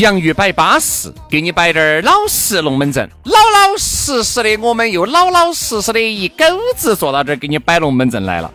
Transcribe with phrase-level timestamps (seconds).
[0.00, 8.50] 洋芋摆巴适，给你摆点儿老实龙门阵，老老实实的，我们又老老实实的一狗子坐到这儿给你摆龙门阵来了。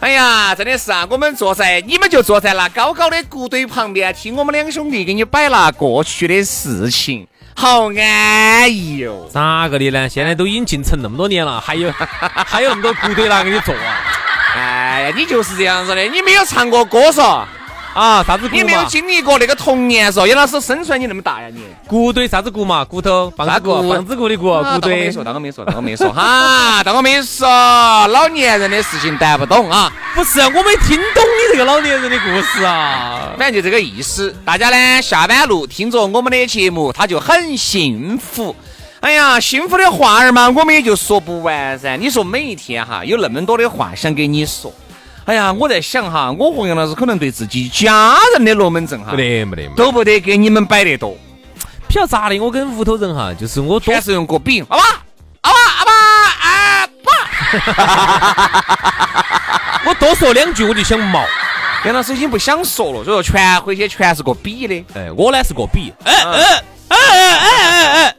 [0.00, 9.28] 哎呀，真的是啊，我们坐在你们就坐在那高高的谷堆旁边，听我们两兄弟给你摆那过去的事情，好安逸哟。
[9.30, 10.08] 咋个的呢？
[10.08, 14.00] 现在都已经进城那么多年了，还有 还有那么多谷堆拿给你做啊？
[14.56, 17.44] 哎呀，你就是这样子的，你没有唱过歌嗦。
[17.96, 20.26] 啊，啥子骨你没有经历过那个童年嗦？
[20.26, 21.62] 杨老师生出来你那么大呀你？
[21.88, 22.84] 骨堆啥子骨嘛？
[22.84, 25.06] 骨头，棒子骨，棒子骨的骨，骨堆。
[25.06, 27.48] 没说，当我没说，当我没说， 哈，当我没说，
[28.08, 29.90] 老年人的事情谈不懂啊。
[30.14, 33.30] 不是，我没听懂你这个老年人的故事啊。
[33.38, 34.36] 反正就这个意思。
[34.44, 38.54] 大家呢下班路听着我们的节目，他就很幸福。
[39.00, 41.96] 哎呀，幸福的话儿嘛，我们也就说不完噻。
[41.96, 44.70] 你说每一天哈，有那么多的话想给你说。
[45.26, 51.16] 哎呀，我在想哈，我和杨老师可能对自己家人的龙门阵哈，不得没得，都不得给你们摆得多。
[51.88, 52.38] 比较咋的？
[52.38, 54.84] 我跟屋头人哈，就是我全是用个比，阿爸
[55.40, 55.92] 阿爸阿爸
[56.42, 56.86] 阿
[58.62, 61.24] 爸， 我多说两句我就想毛。
[61.84, 64.84] 杨老师已经不想说了，所以说全回去全是个比的。
[64.94, 68.14] 哎，我呢是个比，哎哎哎哎哎哎。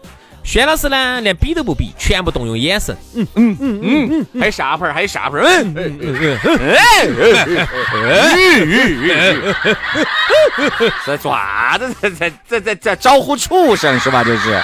[0.47, 2.95] 轩老师呢，连比都不比，全部动用眼神。
[3.13, 5.41] 嗯嗯嗯嗯嗯，还有下盘，还有下盘。
[5.41, 6.17] 嗯嗯嗯
[9.43, 9.55] 嗯。
[11.05, 11.93] 在做啥子？
[11.99, 14.23] 在在在在在招呼畜生是吧？
[14.23, 14.57] 这是。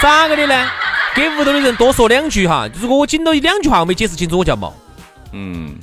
[0.00, 0.70] 咋个的呢？
[1.12, 2.68] 给屋头的人多说两句哈。
[2.80, 4.72] 如果我紧到一两句话我没解释清楚，我叫毛。
[5.32, 5.74] 嗯。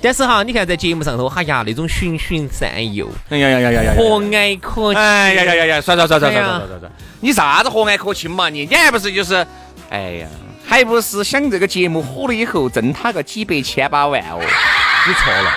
[0.00, 8.48] 但是哈，你看在节目上头，哎呀，那种循循善诱，哎呀呀呀呀呀，和蔼可亲，哎呀呀呀呀，算算算算算算算算，你啥子和蔼可亲嘛？
[8.48, 9.44] 你你还不是就是，
[9.90, 10.28] 哎呀，
[10.64, 14.38] 还不是想这个节目火了以后挣他个几百千把万哦？
[14.40, 15.52] 你错了，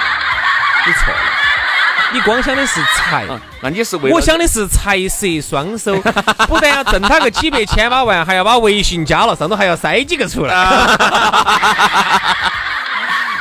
[0.87, 1.19] 你错了，
[2.13, 3.27] 你光想的是财，
[3.61, 6.01] 那你是为我想的是财色双收，
[6.47, 10.55] 不但要挣他个几百千把万，还要把微信加了，上头还要塞几个出来。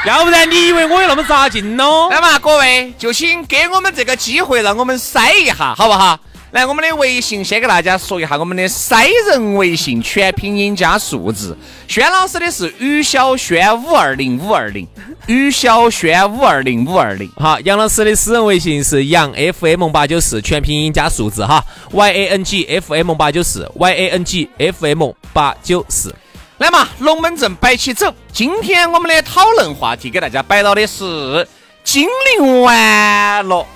[0.06, 2.08] 要不然你以为我有那么扎劲喽？
[2.08, 6.18] 来嘛，各位就请给我们这个机会，让我们筛一下，好不好？
[6.52, 11.56] 来，我们的微信先给大家说一下，我们的筛人微信全拼音加数字。
[11.86, 14.88] 轩老师的是于小轩五二零五二零，
[15.26, 17.30] 于小轩五二零五二零。
[17.36, 21.62] 好，杨老师的私人微信是杨 FM 八九四，全拼音加数字哈
[21.92, 26.12] ，Y A N G F M 八九四，Y A N G F M 八九四。
[26.60, 28.14] 来嘛，龙门阵摆起走。
[28.34, 31.48] 今天我们的讨论话题给大家摆到的是
[31.82, 32.06] 精
[32.36, 33.66] 灵完了。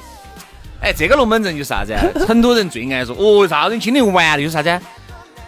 [0.83, 1.95] 哎，这个龙门阵就是啥子？
[2.27, 4.37] 成都人最爱说哦，啥子精灵完了？
[4.37, 4.79] 就是啥子？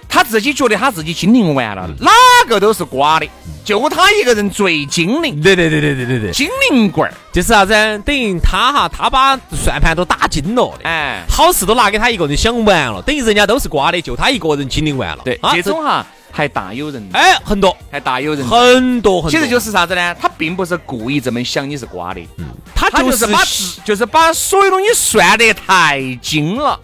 [0.08, 2.10] 他自己觉得他自己精灵完了，哪
[2.48, 3.28] 个都是瓜的，
[3.62, 5.38] 就他一个人最精灵。
[5.42, 7.74] 对对对对对对对，精灵棍儿就是啥子？
[8.06, 15.18] 等于他哈，他把算盘都打精了的，哎，好事都拿给他一个人想完了，等于人家都是瓜的，就他一个人精灵完了。
[15.22, 16.06] 对，这种哈。
[16.36, 19.30] 还大有人哎，很多，还大有人很多很多。
[19.30, 20.14] 其实就是啥子呢？
[20.20, 22.44] 他并不是故意这么想你是瓜的，嗯，
[22.74, 23.40] 他就是把
[23.86, 26.78] 就是把所有东西算得太精了，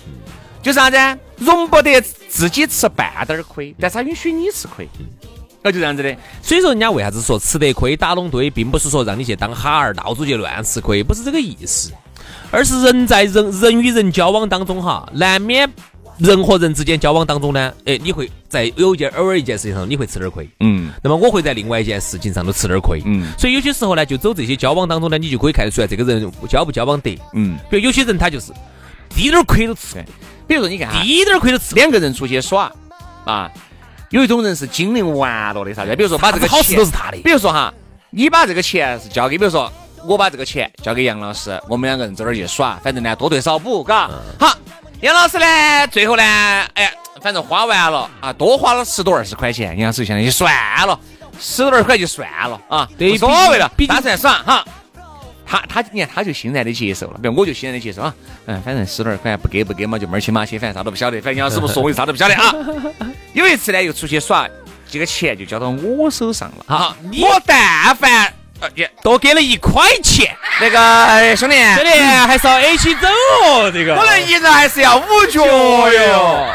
[0.63, 0.97] 就啥子？
[1.37, 4.89] 容不得自己吃半点儿亏，但是他允许你吃亏，
[5.61, 6.17] 那就这样子的。
[6.41, 11.93] 所以说，人家为啥子说吃得亏打拢堆，并不是说让你去当哈儿，到处去乱吃亏，不是这个意思，
[12.51, 15.71] 而是人在人人与人交往当中哈，难免。
[16.19, 28.53] 人和人之间交往当中呢，哎，你会在有件偶尔一件事情上你会吃点亏，嗯，那么我会在另外一件事情上都吃点亏，嗯，所以有些时候呢，就走这些交往当中呢，你就可以看得出来这个人交不交往得，嗯，比如有些人他就是
[29.09, 30.05] 滴点亏都吃，
[30.47, 32.71] 比如说你看，滴点亏都吃，两个人出去耍，
[33.25, 33.51] 啊，
[34.11, 35.97] 有一种人是精灵玩了的啥子？
[35.97, 37.17] 比如说把这个好事钱都是他的。
[37.25, 37.73] 比如说哈，
[38.11, 39.73] 你把这个钱是交给，比如说
[40.07, 44.11] 我把这个钱交给杨老师，我们两个人走哪儿去耍，反正呢多对少补，嘎。
[44.39, 44.55] 好，
[45.03, 46.23] 杨老师呢，最后呢，
[46.75, 46.89] 哎，
[47.21, 50.55] 反正花完了啊，多花了十多二十块钱，杨老师现在就算
[50.87, 50.97] 了，
[51.41, 54.65] 十多二十块就算了啊，对无所谓了，打算耍哈。
[55.45, 58.15] 他他你看他就欣然的接受了，比如我就欣然的接受啊，
[58.47, 62.55] 嗯，反正十多二块不给不给嘛，就门儿清马些，反正啥都不晓得，反正杨老师不说我就啥都不晓得啊。
[63.35, 64.49] 有一次呢，又出去耍，
[64.89, 66.65] 这个钱就交到我手上了。
[66.69, 68.33] 哈我但凡
[69.03, 73.07] 多给了一块钱，那个哎兄弟，兄弟还是要 A 起走
[73.45, 76.47] 哦，这个可能一人还是要五角哟。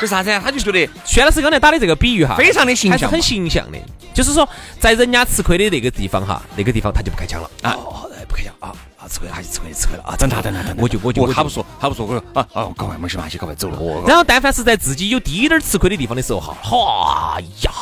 [0.00, 0.40] 就啥子啊？
[0.44, 3.78] 他就觉得薛老师刚才打的这个比喻哈，非常的形象嘛还是很形象的。
[4.14, 7.76] 就是说，在人家吃亏的那个地方哈，那个地方他就不开枪了啊
[8.28, 10.14] 不开枪啊啊，吃亏了，还是吃亏了，吃亏了啊！
[10.16, 13.78] 等他等他等他，我就我就他不说他不说，我说啊啊，赶快没事嘛，去赶快走了。
[13.78, 17.72] 我然后，但凡是在自己有低点儿吃亏的地方的时候哈，哈呀，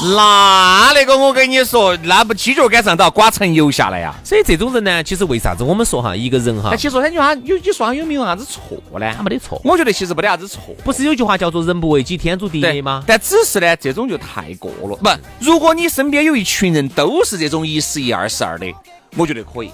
[0.00, 4.14] 那那个我跟你说，那不犄角杆上都要刮层油下来呀。
[4.22, 9.12] 所以这种人呢，其实为啥子我们说哈，一个人哈那，其实他句话有你说他有没有啥子错呢？
[9.16, 10.62] 他没得错，我觉得其实没得啥子错。
[10.84, 13.02] 不是有句话叫做“人不为己，天诛地灭”吗？
[13.06, 14.96] 但只是呢，这种就太过了。
[14.96, 15.10] 不，
[15.40, 18.72] 如果你身边有一群人都是这种一十一二十二的，
[19.16, 19.70] 我觉得可以。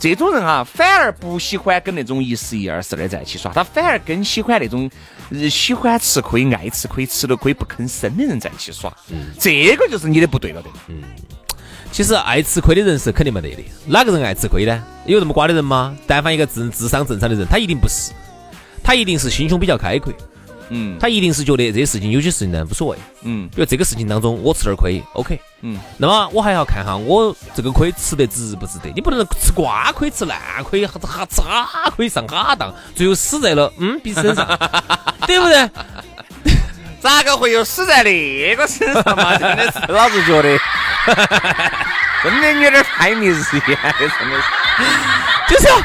[0.00, 5.17] 这种人哈，反而不喜欢跟那种一十一二十的在一起耍，他反而更喜欢那种呃
[5.50, 8.92] 喜欢吃亏、爱吃亏、吃了亏不吭声的人在一起耍。
[9.38, 10.70] 这个就是你的不对了的。
[10.88, 11.02] 嗯
[11.90, 13.64] 其实爱吃亏的人是肯定没得的。
[13.86, 14.84] 哪个人爱吃亏呢？
[15.06, 15.96] 有那么瓜的人吗？
[16.06, 18.12] 但凡一个智智商正常的人，他一定不是，
[18.84, 20.12] 他一定是心胸比较开阔，
[20.70, 22.98] 嗯他一定是觉得这些事情有些事情呢无所谓。
[23.22, 28.90] 嗯比如这个事情当中，我吃点亏，OK，嗯，那么我还要看哈，我这个亏吃得值不值得？
[28.94, 34.46] 你不能吃瓜亏、吃烂亏、哈哈吃哈亏上哈当，最后死在了嗯彼此身上，
[35.26, 35.70] 对不对？
[37.00, 39.36] 咋个会有死在那个身上嘛？
[39.38, 40.58] 真的是， 老子觉得，
[42.24, 45.54] 真的有点太迷日眼了，真的是。
[45.54, 45.78] 就是要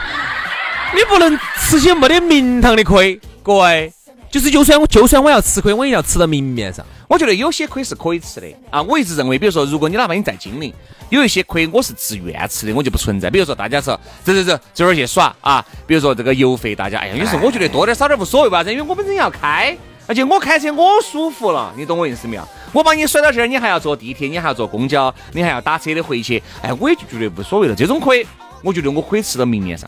[0.95, 3.94] 你不能吃些没得名堂的亏，各位。
[4.33, 6.83] 就是就算我就算我要吃亏，我也要吃到明面上。
[7.07, 8.81] 我觉得有些亏是可以吃的啊。
[8.81, 10.74] 我一直认为，比如说，如果你哪怕你在金陵，
[11.09, 13.30] 有一些亏我是自愿吃的，我就不存在。
[13.30, 15.63] 比如说，大家说走走走，走哪儿去耍啊？
[15.85, 19.77] 比如说这个油费，大家哎呀，有时候我觉得多点少点无所谓吧，因为我本身要开，
[20.07, 22.47] 而且我开车我舒服了，你懂我意思没有？
[22.71, 27.75] 我把你甩到这儿，你还要坐地铁，你还要坐公交，你还要打车的回去，哎，我也就觉得无所谓了。
[27.75, 28.25] 这种亏，
[28.63, 29.88] 我觉得我可以吃到明面上。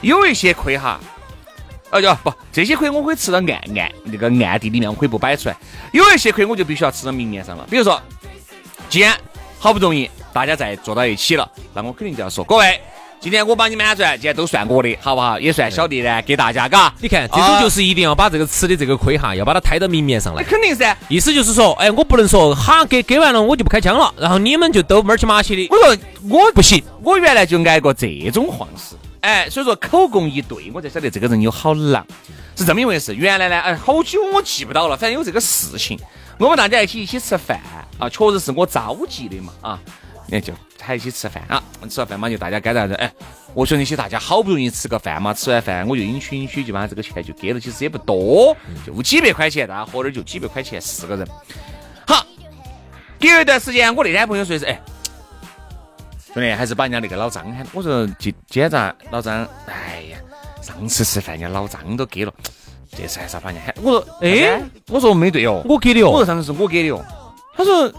[0.00, 0.98] 有一些亏哈，
[1.90, 5.56] 呃，就不这些亏我可以吃到暗暗那个暗地里面，我可以不摆出来。
[5.92, 7.66] 有一些亏我就必须要吃到明面上了。
[7.70, 8.00] 比如说，
[8.90, 9.16] 既然
[9.58, 12.80] 好不容易大家再坐到一起了，那我肯定就要说，各位，
[13.20, 15.40] 今天我把你们喊出来，今天都算我的，好不好？
[15.40, 16.92] 也算小弟呢，给大家，嘎。
[17.00, 20.48] 你看，这种就是一定要把这个吃的这个亏哈，要把它摊到明面上来那。
[20.48, 20.96] 肯定噻。
[21.08, 25.74] 意思就是说，哎，我不能说哈给给完了我就不开枪了，然后你们就都闷儿起马起的。
[25.74, 25.96] 我说
[26.28, 32.06] 我不行，我原来就挨过这种晃事，哎，所以说口供一对，我才晓得这个人有好狼，
[32.56, 33.14] 是这么一回事。
[33.14, 35.98] 原来呢，哎，好久我记不到了，反正有这个事情。
[36.38, 37.60] 我们大家一起一起吃饭
[37.98, 39.78] 啊，确实是我召集的嘛啊，
[40.28, 41.60] 那就还一起吃饭啊，
[41.90, 43.12] 吃完饭嘛就大家该咋子，哎，
[43.54, 48.56] 我说那些大家好不容易吃个饭嘛，吃完饭我就允许允许就把这个钱就给了，其实也不多，
[48.86, 51.26] 就几百块钱，大家喝点就几百块钱，四个人。
[52.06, 52.24] 好，
[53.18, 54.80] 隔一段时间，我那天朋友说的是，哎。
[56.38, 57.66] 兄弟，还是把人家那个老张喊。
[57.72, 59.46] 我说今今天咋老张？
[59.66, 60.18] 哎呀，
[60.62, 62.32] 上次吃饭人家老张都给了，
[62.96, 63.74] 这次还是要把人家喊。
[63.82, 66.10] 我说哎，我说没对哦，我给的哦。
[66.10, 67.04] 我说上次是我给的哦。
[67.56, 67.92] 他说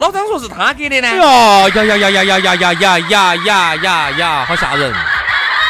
[0.00, 1.08] 老张说是他给的呢。
[1.08, 4.92] 哎呀呀呀呀呀呀呀呀呀呀呀呀呀，好吓人！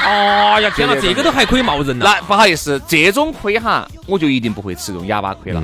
[0.06, 2.04] 哎呀，天哪，这个都还可以冒人呐！
[2.04, 5.60] 那不好意思，这种亏哈，我就一定不会吃这种哑巴亏了。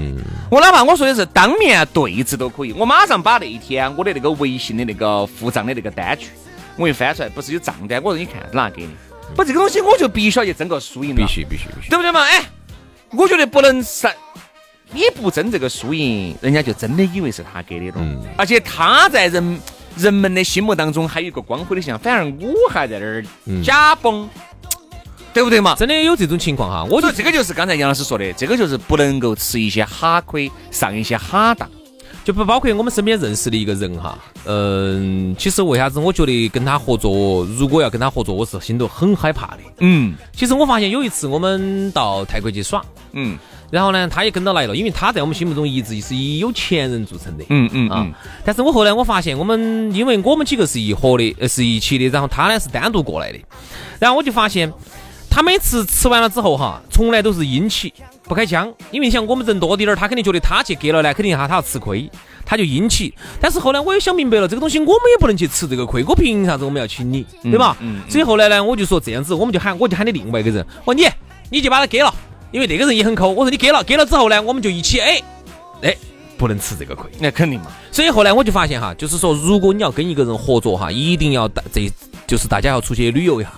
[0.51, 6.27] 我哪怕我说的是当面对质都可以，我马上把那一天我的那个微信的那个付账的那个单据，
[6.77, 8.91] 我一翻出来，不是有账单，我说你看哪给你？
[9.37, 11.17] 不，这个东西我就必须要去争个输赢了。
[11.17, 11.89] 必须必须必须。
[11.89, 12.21] 对不对嘛？
[12.23, 12.43] 哎，
[13.11, 14.09] 我觉得不能是，
[14.91, 18.07] 你不争这个输赢，人家就真的以为是他给的了。
[18.37, 19.61] 而且他在人
[19.97, 23.25] 人们的心目当中还有一个光辉的形象，反而我还在那儿
[23.63, 24.29] 假崩，
[25.33, 25.75] 对不对嘛？
[25.75, 31.69] 真的有这种情况哈，我就我觉得这个就是刚才杨老师说的，这个就是不能够吃一些哈亏，上一些哈当。
[32.25, 39.59] 就不包括我们身边认识的一个人哈，嗯，其实为啥子我觉得跟他合作，如果要跟他合作，我是心头很害怕的。
[39.81, 40.15] 嗯。
[40.33, 43.37] 其实我发现有一次我们到泰国去耍，嗯。
[43.73, 47.45] 然后呢，他也跟到来了，因为他在我们心目中一直是以有钱人著称的。
[47.49, 48.13] 嗯嗯啊嗯，
[48.45, 53.39] 但是我后来我发现，我们因为我们几个是一伙的，呃，是一起的，然后他呢是单独过来的，
[53.99, 54.71] 然后我就发现
[55.31, 57.93] 他每次吃完了之后哈，从来都是阴起
[58.25, 62.09] 不开枪，因为像我们人多点儿，他肯定觉得他去给了呢，肯定哈他要吃亏，
[62.45, 63.13] 他就阴起。
[63.41, 67.77] 但是后来我也想明白了，这个东西我们也不能去吃这个亏，我凭啥子我们要请你，对吧？
[68.09, 71.07] 所以后来呢，我就说这样子，我们就喊我就喊你另外一个人，我说你
[71.51, 72.15] 你就把他给了，
[72.53, 73.29] 因为那个人也很抠。
[73.29, 75.21] 我说你给了，给了之后呢，我们就一起哎
[75.83, 75.97] 哎
[76.39, 77.67] 不能吃这个亏，那肯定嘛。
[77.91, 81.91] 所以后来我就发现哈，就是说如果你要跟一个人合作哈，一定要大这
[82.27, 83.53] 就是大家要出去旅游一下。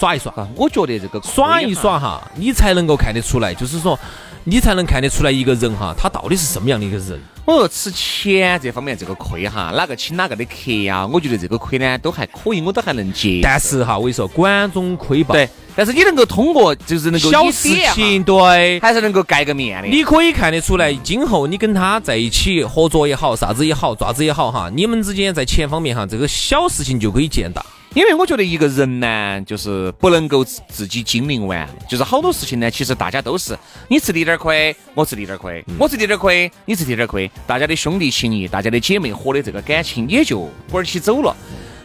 [0.00, 3.98] 耍一耍，我觉得这个耍一耍哈，你才能够看得出来，就是说，
[4.44, 7.20] 你才能看得出来一个人哈，他到底是什么样的一个人。
[7.44, 11.06] 我说吃钱这方面这个亏哈，哪个请哪个的客呀？
[11.06, 13.40] 我觉得这个亏呢都还可以，我都还能接。
[13.42, 15.34] 但是哈，我跟你说，管中窥豹。
[15.34, 19.88] 对，但是你能够通过，就是能够小事情，对，还是能够盖个面的。
[19.88, 27.62] 你可以看得出来，今后你跟他在一起合作也好，啥子也好，爪子也好哈，你们之间在钱方面哈，这个小事情就可以见大。
[27.92, 41.34] 因为我觉得一个人呢，就是不能够自己精明完，就是好多事情呢，其实大家都是你吃滴点儿亏，我吃滴点儿亏，我吃滴点儿亏，你吃滴点儿亏，大家的兄弟情谊，大家的姐妹伙的这个感情也就滚起走了。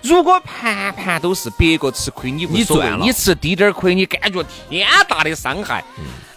[0.04, 5.84] 如果盘盘都是别个吃亏，你你赚了，你吃滴点儿亏，你感觉天大的伤害，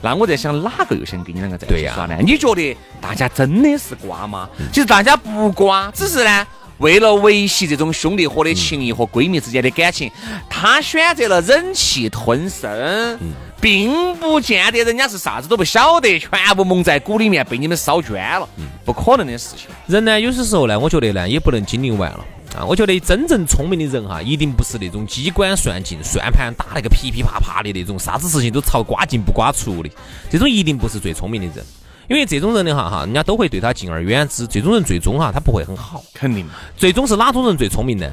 [0.00, 2.16] 那我在想哪个又想跟你两个在一起耍呢？
[2.22, 4.48] 你觉得大家真的是瓜吗？
[4.72, 6.46] 其实大家不瓜，只是呢。
[6.78, 10.10] 为了维系这种兄弟伙的情谊和闺蜜之间的感情，
[10.48, 13.18] 他选择了忍气吞声，
[13.60, 18.48] 并不见得人家是啥子都不晓得，全部蒙在鼓里面被你们烧捐了，
[18.84, 19.66] 不可能的事情。
[19.86, 22.24] 人呢，有些时候呢，我觉得呢，也不能精灵完了
[22.56, 22.64] 啊。
[22.64, 29.90] 我觉得真正聪明的人哈，一定不是那种机关算尽、算盘打那个噼噼啪啪的那种，啥子事情都朝瓜进不瓜出的，
[30.30, 31.66] 这种一定不是最聪明的人。
[32.08, 34.46] 因为这种人的话哈，人家都会对他敬而远之。
[34.46, 36.02] 这种人最终哈，他不会很好。
[36.14, 36.48] 肯定。
[36.76, 38.10] 最终是哪种人最聪明呢？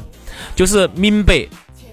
[0.54, 1.48] 就是明白，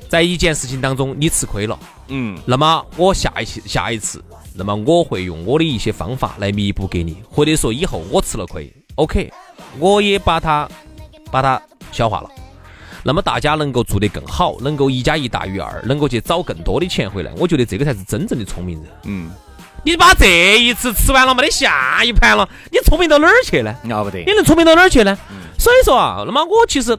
[0.08, 1.78] 在一件事情当中你吃亏了，
[2.08, 9.32] 嗯，那么我下一次下一次，那么我会用我的一些方法来弥补给你，或者说以后我吃了亏，OK，
[9.78, 10.68] 我也把它
[11.30, 12.28] 把它消化了。
[13.04, 18.92] 那么大家能够做得更好，能够一加一大于二，能够去找更多的钱回来，我觉得这个才是真正的聪明人。
[19.04, 19.30] 嗯。
[19.84, 23.74] 你把这一次吃完了，没得下一盘了，你聪明到哪儿去呢？
[23.84, 25.18] 要不得，你能聪明到哪儿去呢？
[25.58, 26.96] 所以说啊，那么我其实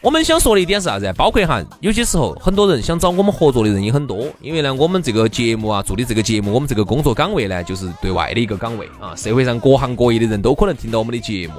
[0.00, 1.12] 我们想说的一点是啥子？
[1.16, 11.54] 包括哈，有些时候很多人想找我们合作的人也很多，因为呢，我们这个节目啊，做的这个节目，我们这个工作岗位呢，就是对外的一个岗位啊，社会上各行各业的人都可能听到我们的节目，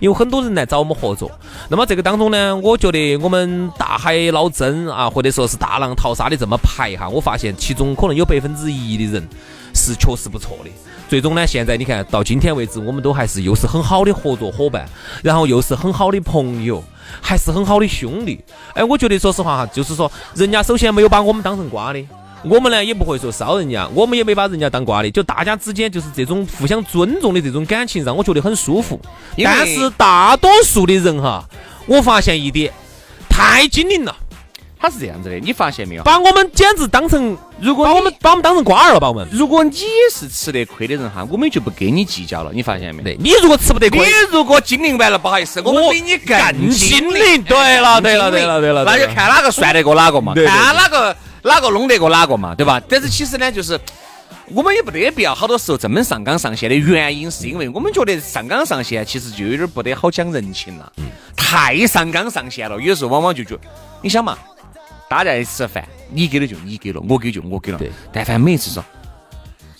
[0.00, 1.30] 有很多人来找我们合作。
[1.68, 9.28] 那么这个当中呢，我觉得我们大海捞针啊，或者说是大浪淘沙的这么排哈，我发现其中可能有百分之一的人。
[9.74, 10.70] 是确实不错的。
[11.08, 14.88] 最终呢，现在你看到今天为止，我们都还是又是很好的合作伙伴，
[15.24, 16.82] 然后又是很好的朋友，
[17.20, 18.40] 还是很好的兄弟。
[18.74, 22.00] 哎，我觉得说实话哈，就是说人家首先没有把我们当成瓜的，
[22.44, 29.00] 我们呢也不会说烧人家，我们也没把人家当瓜的，就大家之间就是这种互相尊重的这种感情，让我觉得很舒服。
[29.36, 31.44] 但是大多数的人哈，
[31.86, 32.72] 我发现一点，
[33.28, 34.16] 太精灵了。
[34.80, 36.02] 他是这样子的，你发现没有？
[36.04, 39.28] 把我们简直当成，如果把我们把我们当成瓜儿了，把我们。
[39.30, 39.76] 如果你
[40.10, 42.50] 是吃得亏的人哈，我们就不跟你计较了。
[42.54, 43.02] 你发现没？
[43.02, 47.42] 对，你如果吃不得亏，你如果精灵完了，不好意思，我们比你更精灵。
[47.42, 52.80] 对了，对了，对了，对了，那就看哪个算得过哪个嘛，看哪个哪个弄得过哪个嘛，对吧？
[52.88, 53.78] 但是其实呢，就是
[54.46, 60.90] 我们也不得必要好多时候这么上纲上线的原因，是因为我们觉得上纲上线其实就有点不得好讲人情了，
[61.36, 63.58] 太上纲上线了，有时候往往就觉，
[64.00, 64.38] 你想嘛。
[65.10, 67.78] 大家一起吃饭，你给的就你给了，我给就我给了。
[67.78, 68.84] 对，但凡每次说，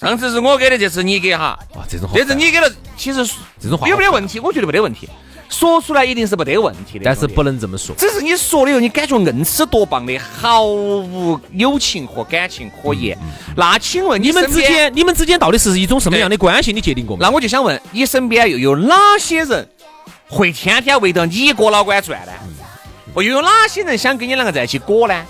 [0.01, 1.57] 上次是我给的，这次你给哈。
[1.77, 3.25] 哇，这种这次你给了，其实
[3.61, 4.41] 这种话有没得问题？
[4.41, 5.09] 我觉得没得问题。
[5.49, 7.95] 说出来一定是没得问题的，但是不能这么说。
[7.95, 13.17] 只是你说的后，你感觉硬是多棒的，毫无友情和感情可言。
[13.57, 16.73] 那请问你们之间，你们之间到底是一种什么样的关系？
[16.73, 17.25] 你界定过吗？
[17.25, 19.69] 那我就想问，你身边又有哪些人
[20.29, 22.33] 会天天围着你哥老倌转呢？
[23.15, 25.25] 我又有哪些人想跟你两个在一起过呢？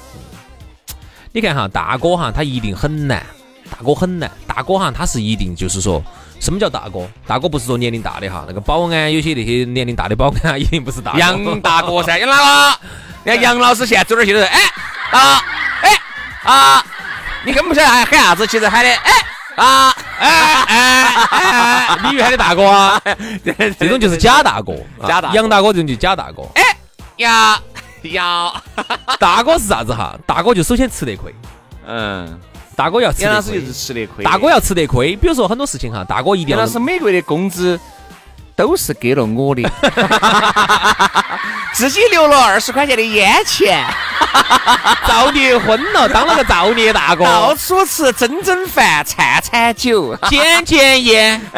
[1.33, 3.25] 你看哈，大哥哈，他一定很难。
[3.71, 6.03] 大哥很难，大哥哈，他是一定就是说，
[6.41, 7.09] 什么叫大哥？
[7.27, 11.13] 大哥不是说年龄大的哈，那个保安有些那些年龄大的保安啊，一定不是大。
[11.17, 12.79] 杨大哥噻，杨大哥，
[13.25, 14.61] 你 看杨老师现在走哪去都是，哎
[15.13, 15.43] 啊
[15.83, 16.01] 哎
[16.43, 16.85] 啊，
[17.45, 19.13] 你根本不晓得喊喊啥子，其实喊的哎
[19.55, 23.01] 啊哎哎哎，你以为喊的大哥啊？
[23.79, 24.75] 这种就是假大哥，
[25.07, 26.43] 假大杨大哥这种就假大哥。
[26.55, 26.63] 哎
[27.19, 27.61] 呀。
[28.03, 28.55] 要
[29.19, 30.15] 大哥是啥子哈？
[30.27, 31.35] 大哥就首先吃得亏，
[31.87, 32.39] 嗯，
[32.77, 34.25] 大哥要吃得亏，就是吃得亏。
[34.25, 36.67] 大哥要吃得亏，比如说很多事情哈，大哥一定要。
[36.67, 37.79] 是每个月的工资
[38.57, 39.63] 都是给了我的，
[41.75, 43.85] 自己留了二十块钱的烟钱。
[45.09, 51.41] 造孽昏了，当了个造孽大哥，到处吃蒸蒸饭、餐餐酒，捡捡烟。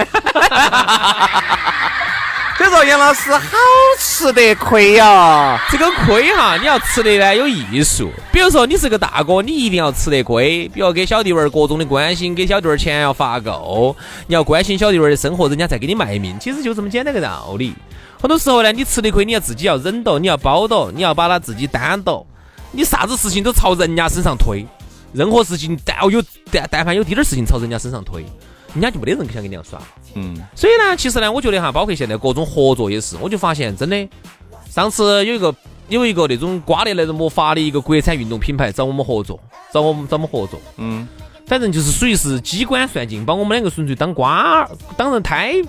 [2.63, 3.59] 所以说，杨老师好
[3.99, 5.61] 吃得亏呀。
[5.69, 8.09] 这个亏哈，你要吃的呢有艺术。
[8.31, 10.69] 比如说，你是个大哥，你一定要吃得亏。
[10.69, 13.97] 比如给小弟娃儿各种的关心，给小弟娃儿钱要发够，
[14.29, 16.39] 你要关心小弟娃儿的生活，人家再给你卖命。
[16.39, 17.75] 其实就这么简单个道理。
[18.21, 22.25] 很多时候呢，你吃的亏，你要自己要忍到，你要包到，你要把它自己担到。
[22.71, 24.65] 你啥子事情都朝人家身上推，
[25.13, 28.25] 任何事情但有但但凡有滴点儿事情朝人家身上推。
[28.75, 29.81] 人家就没得人想跟你样耍，
[30.15, 34.09] 嗯，所以呢，其实呢，我觉得哈，包括现在各种合作也是，我就发现真的，
[34.71, 35.55] 上次有一个
[35.89, 39.39] 有一个那种刮的那种魔法的一个国产运动品牌找我们合作，
[39.73, 41.07] 找我们找我们合作，嗯，
[41.47, 45.63] 反正就是属于是机关算尽，把我们两个纯粹当瓜当成胎。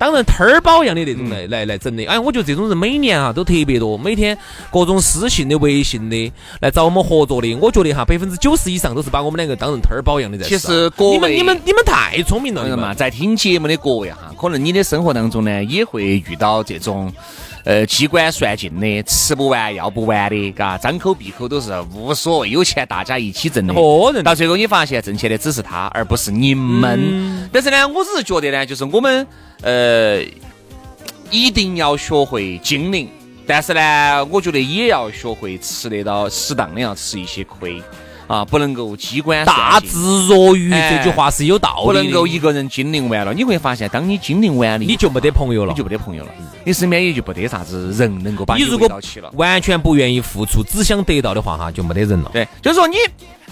[0.00, 4.36] 当然，摊儿包一样的那种来来来整的，哎，我觉得这种人每年啊都特别多，每天
[4.72, 10.48] 各种私信的、微信的来找我们合作的，我觉得哈百分之九十以上都是把我们两个当成摊儿包一样的在。
[10.48, 12.94] 其实各位，你们你们你们太聪明了嘛！
[12.94, 17.12] 在听节目的各位哈，可能你的生活当中呢也会遇到这种
[17.64, 23.74] 呃机关算尽的、吃不完要不完的，嘎，张口闭口都是无所谓，有钱大家一起挣的。
[23.74, 27.48] 哦，到最后你发现挣钱的只是他，而不是你们。
[27.52, 29.26] 但是呢，我只是觉得呢，就是我们。
[29.62, 30.22] 呃，
[31.30, 33.06] 一定要学会精灵，
[33.46, 37.82] 但是呢，我觉得也要学会吃得到适当的要吃一些亏
[38.30, 46.30] 啊，不能够机关大智若愚这句话是有道理的不能够一个人精灵完了，你会发现，当你精灵完了，你就没得朋友了，你就没得朋友了，
[46.64, 48.88] 你身边也就没得啥子人能够把你如果
[49.32, 52.30] 完全不愿意付出，只想得到的话哈，就没得人了。
[52.32, 52.98] 对，就是说你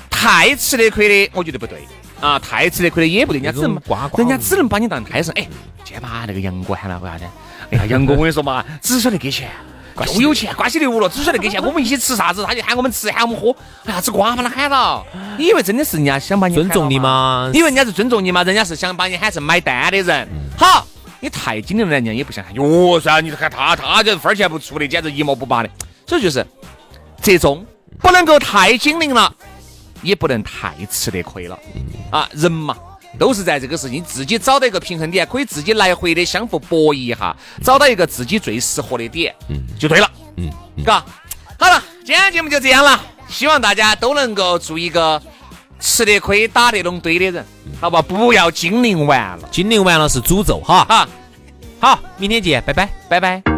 [0.08, 1.80] 太吃得亏的，我觉得不对。
[2.20, 3.76] 啊，太吃得亏的也不对，人家只能
[4.16, 5.35] 人家只能把你当胎神。
[5.37, 5.42] 哎，
[5.82, 7.25] 今天把那个杨哥喊来，为啥子？
[7.70, 9.50] 哎呀，杨哥，我跟你说嘛，只晓得给钱，
[10.14, 11.62] 又有钱，关系流了，只晓得给钱。
[11.62, 13.55] 我们一起吃啥子，他就喊我们吃，喊我们喝。
[13.85, 15.05] 哎呀，吃瓜把他喊到，
[15.38, 17.50] 你以为真的是人家想把你尊重你吗？
[17.52, 18.43] 你以为人家是尊重你吗？
[18.43, 20.28] 人家是想把你喊成买单的人。
[20.57, 20.87] 好，
[21.21, 22.55] 你太精明了，人家也不想喊。
[22.55, 25.71] 哟，算了，你看他，他这分钱不出的，简直一毛不拔的。
[26.07, 26.47] 所以就是
[27.23, 27.65] 折中，
[27.99, 29.34] 不能够太精明了。
[30.00, 31.58] 也不能太吃得亏了
[32.13, 32.28] 啊！
[32.30, 32.76] 人嘛，
[33.18, 40.50] 都是在这个事情自己找到一个平衡点，可以自己来回的相互博弈一下，找到一个自己最适合的点，嗯，就对了，嗯，
[40.84, 41.04] 嘎，
[41.58, 45.21] 好了，今天节目就这样了，希望大家都能够做一个
[45.80, 47.44] 吃得亏、打得拢堆的人，
[47.80, 48.02] 好吧？
[48.02, 51.08] 不要精灵完了，精灵完了是诅咒哈，好，
[51.80, 53.57] 好，明天见，拜拜，拜拜。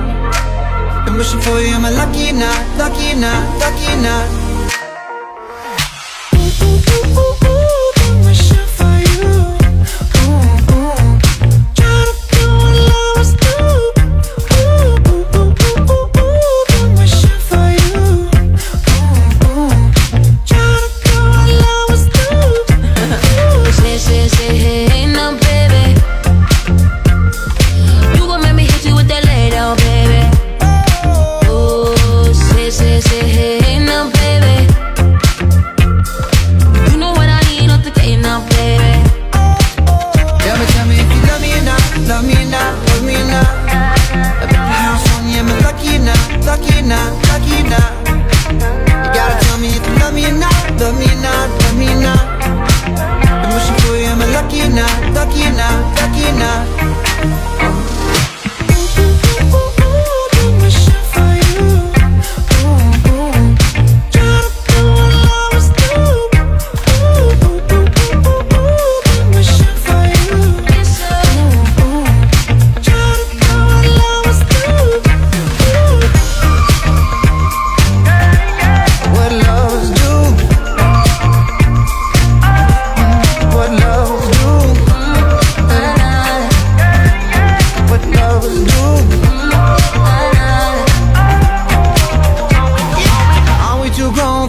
[1.21, 3.29] Wishing for you, am I lucky or lucky or
[3.59, 4.40] lucky or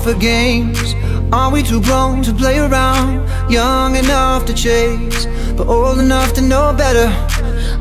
[0.02, 0.94] for games?
[1.32, 3.22] Are we too grown to play around?
[3.50, 7.08] Young enough to chase, but old enough to know better.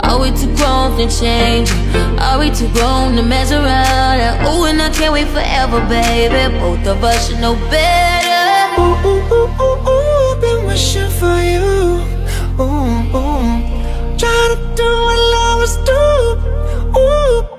[0.01, 1.71] Are we too grown to change?
[2.19, 4.19] Are we too grown to measure around?
[4.19, 6.57] And ooh, and I can't wait forever, baby.
[6.59, 8.81] Both of us should know better.
[8.81, 12.05] Ooh, ooh, ooh, ooh, ooh, been wishing for you.
[12.61, 16.99] Ooh, ooh, try to do what lovers do.
[16.99, 17.50] Ooh.